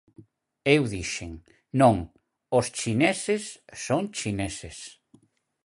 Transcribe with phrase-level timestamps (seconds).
[0.75, 1.31] Eu dixen:
[1.81, 1.95] non,
[2.57, 3.43] os chineses
[3.85, 4.77] son chineses.